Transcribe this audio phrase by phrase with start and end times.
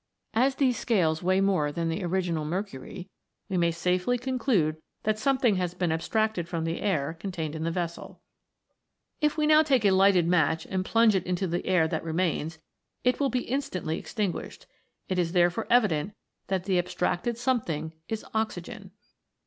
[0.33, 3.07] As these scales weigh more than the original mercury,
[3.49, 7.69] we may safely conclude that something has been abstracted from the air contained in the
[7.69, 8.19] vessel.
[9.21, 12.57] If we now take a lighted match and plunge it into the air that remains,
[13.03, 14.65] it will be instantly extin guished;
[15.07, 16.15] it is therefore evident
[16.47, 18.89] that the abstracted something is oxygen.